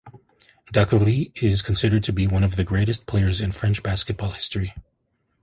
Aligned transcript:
Dacoury 0.73 1.31
is 1.43 1.61
considered 1.61 2.01
to 2.05 2.11
be 2.11 2.25
one 2.25 2.41
the 2.49 2.63
greatest 2.63 3.05
players 3.05 3.39
in 3.39 3.51
French 3.51 3.83
basketball 3.83 4.31
history. 4.31 4.73